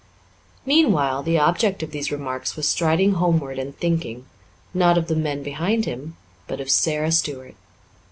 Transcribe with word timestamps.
Meanwhile, 0.65 1.21
the 1.21 1.37
object 1.37 1.83
of 1.83 1.91
these 1.91 2.11
remarks 2.11 2.55
was 2.55 2.67
striding 2.67 3.11
homeward 3.13 3.59
and 3.59 3.77
thinking, 3.77 4.25
not 4.73 4.97
of 4.97 5.05
the 5.07 5.15
men 5.15 5.43
behind 5.43 5.85
him, 5.85 6.17
but 6.47 6.59
of 6.59 6.71
Sara 6.71 7.11
Stuart. 7.11 7.53